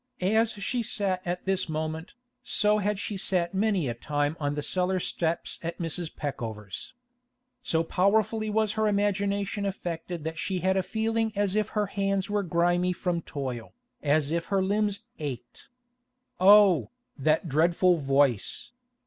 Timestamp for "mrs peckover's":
5.77-6.95